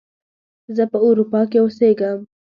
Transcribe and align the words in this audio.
زه 0.75 0.83
په 0.91 0.97
اروپا 1.07 1.41
کې 1.49 1.57
اوسیږم 1.61 2.19